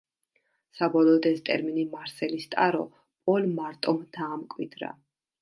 საბოლოოდ 0.77 1.27
ეს 1.31 1.43
ტერმინი 1.49 1.83
„მარსელის 1.91 2.49
ტარო“ 2.55 2.81
პოლ 3.29 3.47
მარტომ 3.61 4.03
დაამკვიდრა. 4.19 4.93